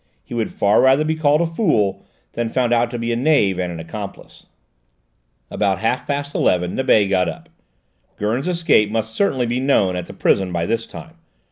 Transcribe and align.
He 0.23 0.33
would 0.33 0.49
far 0.51 0.81
rather 0.81 1.03
be 1.05 1.13
called 1.13 1.41
a 1.41 1.45
fool, 1.45 2.03
than 2.33 2.49
found 2.49 2.73
out 2.73 2.89
to 2.89 2.97
be 2.97 3.11
a 3.11 3.15
knave 3.15 3.59
and 3.59 3.71
an 3.71 3.79
accomplice. 3.79 4.47
About 5.51 5.77
half 5.77 6.07
past 6.07 6.33
eleven 6.33 6.73
Nibet 6.73 7.07
got 7.07 7.29
up; 7.29 7.49
Gurn's 8.17 8.47
escape 8.47 8.89
must 8.89 9.13
certainly 9.13 9.45
be 9.45 9.59
known 9.59 9.95
at 9.95 10.07
the 10.07 10.13
prison 10.13 10.51
by 10.51 10.65
this 10.65 10.87
time. 10.87 11.17